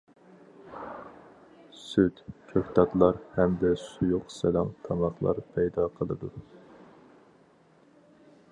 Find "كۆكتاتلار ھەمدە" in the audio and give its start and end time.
2.53-3.73